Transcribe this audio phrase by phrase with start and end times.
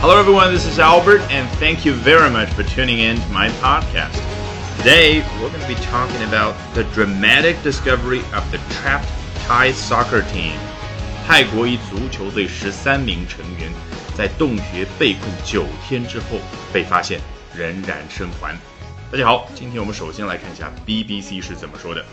[0.00, 0.52] Hello, everyone.
[0.52, 4.18] This is Albert, and thank you very much for tuning in to my podcast.
[4.78, 9.08] Today, we're going to be talking about the dramatic discovery of the trapped
[9.46, 10.58] Thai soccer team.
[11.26, 13.70] 泰国一足球队十三名成员
[14.16, 16.40] 在洞穴被困九天之后
[16.72, 17.20] 被发现，
[17.54, 18.56] 仍然生还。
[19.12, 22.04] 大家好，今天我们首先来看一下 BBC 是怎么说的。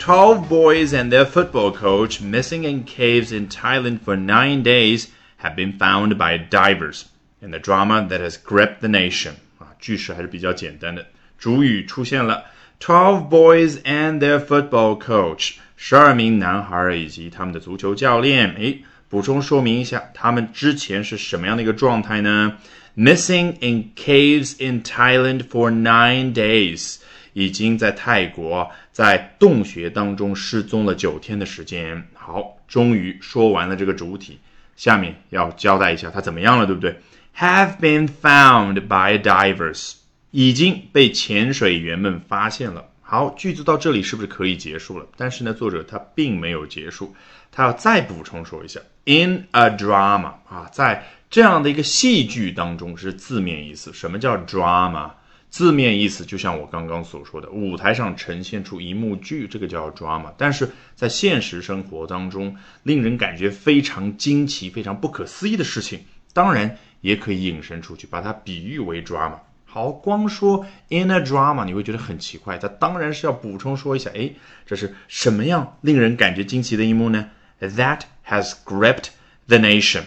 [0.00, 5.06] Twelve boys and their football coach missing in caves in Thailand for nine days
[5.42, 7.02] have been found by divers.
[7.43, 11.05] In the drama that has gripped the nation，啊，句式还是比较简单的。
[11.37, 12.45] 主语出现了
[12.79, 18.53] ，twelve boys and their football coach，十二名男孩以及他们的足球教练。
[18.53, 22.57] 诶，补充说明一下，他们之前是什么样的一个状态呢
[22.95, 26.99] ？Missing in caves in Thailand for nine days，
[27.33, 32.07] 已经在泰国在洞穴当中失踪了九天的时间。
[32.13, 34.39] 好，终于说完了这个主体，
[34.77, 36.95] 下面要交代一下他怎么样了，对不对
[37.37, 39.93] ？have been found by divers，
[40.31, 42.89] 已经被潜水员们发现了。
[43.01, 45.05] 好，句子到这里是不是可以结束了？
[45.15, 47.13] 但是呢，作者他并没有结束，
[47.51, 53.93] 他要再补充说一下，in a drama 啊，在这样的一个戏剧当中是字面意思。
[53.93, 55.11] 什么叫 drama？
[55.51, 60.33] 字面意思就像我刚刚所说的，舞台上呈现出一幕剧，这个叫 drama。
[60.35, 65.99] 但是在现实生活当中，令人感觉非常惊奇、非常不可思议的事情，
[66.33, 66.75] 当然。
[67.03, 69.37] 也可以引申出去，把它比喻为 drama。
[69.65, 72.57] 好，光说 in a drama，你会觉得很奇怪。
[72.57, 74.31] 它当然是要补充说一下，哎，
[74.65, 79.07] 这是什么样令人感觉惊奇的一幕呢？That has gripped
[79.47, 80.03] the nation，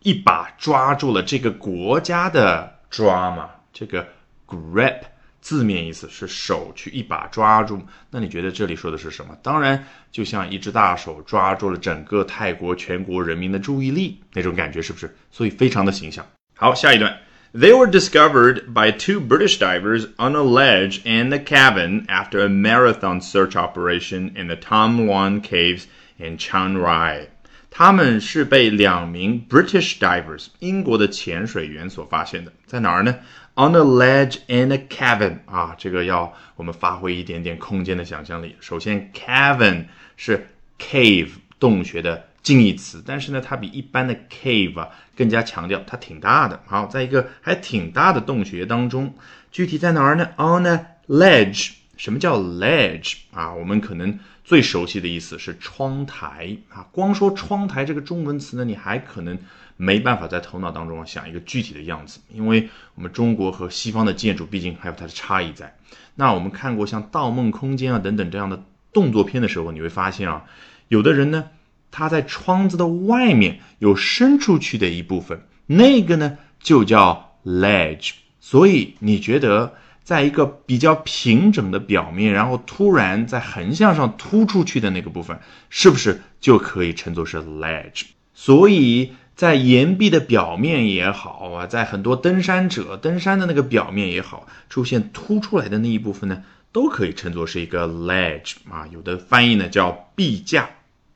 [0.00, 3.48] 一把抓住了这个国家的 drama。
[3.72, 4.08] 这个
[4.48, 5.02] grip。
[5.41, 7.81] 字面意思是手去一把抓住，
[8.11, 9.35] 那你觉得这里说的是什么？
[9.41, 15.15] 当然，就像一只大手抓住了整个泰国全国人民的注意力那种感觉，是不是？
[15.31, 16.25] 所以非常的形象。
[16.55, 17.17] 好，下一段，
[17.53, 23.19] They were discovered by two British divers on a ledge in the cabin after a marathon
[23.19, 25.85] search operation in the Tam Luang Caves
[26.17, 27.29] in Chiang Rai。
[27.70, 33.16] 他们是被两名 British divers 英国的潜水员所发现的，在哪儿呢
[33.54, 38.56] ？On a ledge in a cavern 啊，这个要我们发挥一点点空间的想象力。
[38.60, 46.60] 首先，cavern 是 cave 洞穴的近义词，但是呢，它比一般的 cave 啊更加强调它挺大的。
[46.66, 49.14] 好，在一个还挺大的洞穴当中，
[49.50, 53.54] 具体在哪儿呢？On a ledge，什么叫 ledge 啊？
[53.54, 56.86] 我们可能最熟悉的意思是窗台啊。
[56.92, 59.38] 光说窗台这个中文词呢，你还可能。
[59.78, 65.76] 没办法在头脑当中想一个具体的样子，因为我们中国和西方的建筑毕竟还有它的差异在。
[66.14, 68.64] 那我们看过像《盗梦空间》啊等等这样的
[68.94, 70.44] 动作片的时候，你会发现啊，
[70.88, 71.50] 有的人呢，
[71.90, 78.12] 他在窗子的外面有伸出去的一部分，那个呢就叫 ledge。
[78.40, 79.74] 所以你觉得，
[80.06, 88.04] 在一个比较平整的表面，然后突然在横向上突出去的那个部分，是不是就可以称作是 ledge？
[88.32, 89.12] 所以。
[89.36, 96.42] 在岩壁的表面也好啊，在很多登山者登山的那个表面也好，出现凸出来的那一部分呢，
[96.72, 98.86] 都可以称作是一个 ledge 啊。
[98.86, 100.70] 有的翻译呢叫壁架。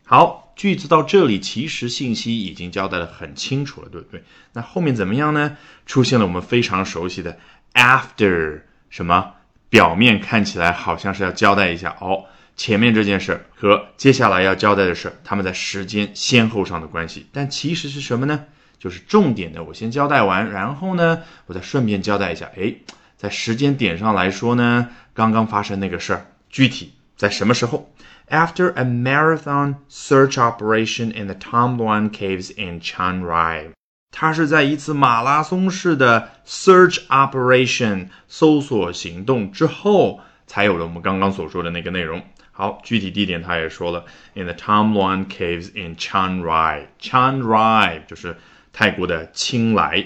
[0.04, 4.22] 好，句子到这里，其实信息已经交代的很清楚了，对不对？
[4.52, 5.56] 那后面怎么样呢？
[5.86, 7.38] 出现了我们非常熟悉的
[7.72, 9.32] after 什么？
[9.70, 12.24] 表面看起来好像是要交代一下哦。
[12.56, 18.44] 前面这件事和接下来要交代的事，他们在时间先后上的关系，但其实是什么呢？
[18.78, 22.50] 就是重点的，我先交代完，然后呢，我再顺便交代一下。
[22.56, 22.74] 哎，
[23.16, 27.92] 在时间点上来说呢，刚刚发生那个事儿，具体在什么时候
[28.28, 33.70] ？After a marathon search operation in the Tam Luang Caves in Chiang Rai，
[34.11, 42.23] 它是在一次马拉松式的 search operation 搜索行动之后，才有了我们刚刚所说的那个内容。
[42.51, 48.37] 好，具体地点他也说了，in the Tam Luang Caves in Chiang Rai。Chiang Rai 就是
[48.71, 50.05] 泰国的清莱。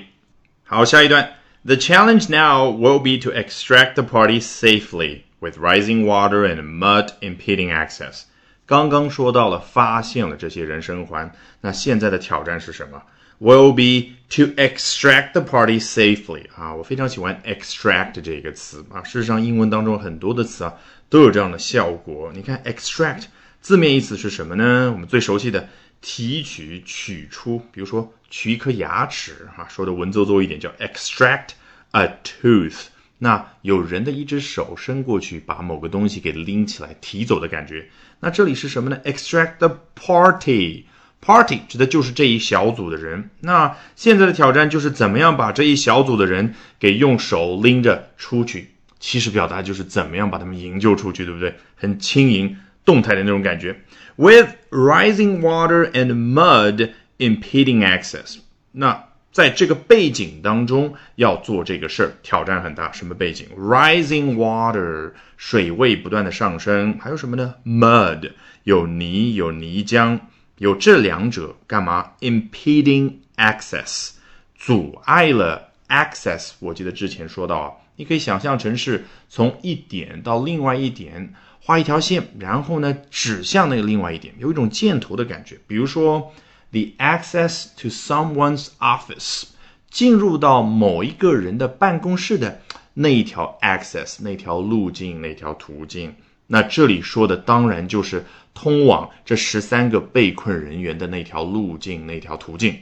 [0.63, 1.33] 好，下一段，
[1.63, 7.71] The challenge now will be to extract the party safely with rising water and mud impeding
[7.71, 8.23] access。
[8.65, 11.31] 刚刚说到了发现了这些人生还，
[11.61, 13.03] 那现在的挑战是什么
[13.40, 16.44] ？Will be to extract the party safely。
[16.54, 19.02] 啊，我非常喜欢 extract 这个词啊。
[19.02, 20.74] 事实上，英文当中很多的词啊。
[21.10, 22.32] 都有这样的效果。
[22.34, 23.24] 你看，extract
[23.60, 24.90] 字面意思是什么呢？
[24.90, 25.68] 我们最熟悉的
[26.00, 31.50] 提取、取出，比如说取一颗牙齿，哈，说的文绉绉一点叫 extract
[31.92, 32.86] a tooth。
[33.18, 37.88] 那有人的一只手伸过去，把某个东西给拎起来提走的感觉。
[38.18, 40.86] 那这里是什么呢？extract the party。
[41.24, 43.30] Party 指的就是这一小组的人。
[43.40, 48.72] 那现在的挑战就是怎么样把这一小组的人给用手拎着出去。
[49.00, 51.54] 其实表达就是怎么样把他们营救出去，对不对？
[51.76, 53.80] 很轻盈、动态的那种感觉。
[54.16, 58.38] With rising water and mud impeding access，
[58.72, 62.92] 那在这个背景当中要做这个事儿，挑战很大。
[62.92, 66.96] 什么背景？Rising water，水位不断的上升。
[67.00, 68.30] 还有什么呢？Mud，
[68.62, 70.20] 有泥，有泥浆，
[70.58, 74.10] 有这两者干嘛？Impeding access，
[74.56, 76.52] 阻碍了 access。
[76.60, 77.80] 我记得之前说到。
[77.96, 85.60] 你可以想象成是从一点到另外一点画一条线，然后呢指向那个另外一点，有一种箭头的感觉。
[85.68, 86.32] 比如说
[86.72, 89.44] ，the access to someone's office，
[89.88, 92.62] 进入到某一个人的办公室的
[92.94, 96.16] 那一条 access，那条路径，那条途径。
[96.46, 102.80] 那这里说的当然就是通往这十三个被困人员的那条路径，那条途径。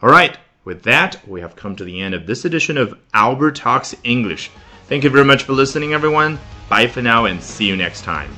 [0.00, 0.32] All right。
[0.64, 4.48] With that, we have come to the end of this edition of Albert Talks English.
[4.88, 6.38] Thank you very much for listening, everyone.
[6.68, 8.28] Bye for now and see you next time.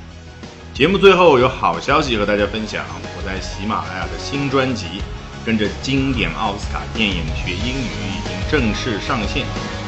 [0.73, 2.83] 节目最后有好消息和大家分享，
[3.15, 4.85] 我在喜马拉雅的新专辑
[5.45, 9.45] 《跟着经典奥斯卡电影学英语》已经正式上线，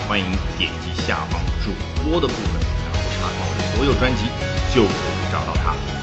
[0.07, 0.25] 欢迎
[0.59, 1.71] 点击下方主
[2.03, 4.29] 播的部分，然后查看我的所有专辑，
[4.77, 5.96] 就可以找到它。